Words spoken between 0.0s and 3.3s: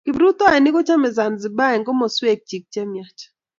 Kiprutoinik kochomei Zanzibar eng komoswekchi chemyach.